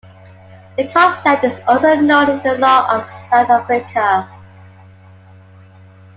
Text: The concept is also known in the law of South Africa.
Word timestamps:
The 0.77 0.87
concept 0.91 1.43
is 1.43 1.59
also 1.67 1.93
known 1.93 2.31
in 2.31 2.39
the 2.41 2.57
law 2.57 2.89
of 2.89 3.05
South 3.29 3.51
Africa. 3.51 4.27